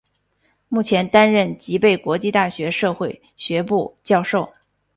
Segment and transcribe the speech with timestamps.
[0.67, 4.51] 目前担任吉备国际大学社会学部教授。